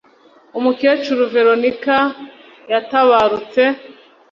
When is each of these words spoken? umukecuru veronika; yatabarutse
umukecuru 0.57 1.23
veronika; 1.33 1.97
yatabarutse 2.71 3.63